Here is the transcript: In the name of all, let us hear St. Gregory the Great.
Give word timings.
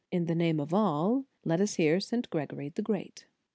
In 0.11 0.25
the 0.25 0.33
name 0.33 0.59
of 0.59 0.73
all, 0.73 1.25
let 1.45 1.61
us 1.61 1.75
hear 1.75 1.99
St. 1.99 2.27
Gregory 2.31 2.69
the 2.69 2.81
Great. 2.81 3.27